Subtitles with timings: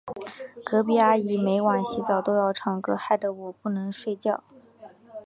[0.65, 4.43] 隔壁阿姨每晚洗澡都要唱歌，害得我不能睡觉。